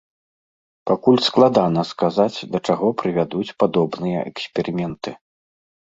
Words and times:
Пакуль 0.91 1.19
складана 1.29 1.83
сказаць, 1.91 2.37
да 2.55 2.63
чаго 2.69 2.87
прывядуць 3.03 3.45
падобныя 3.65 4.19
эксперыменты. 4.35 5.09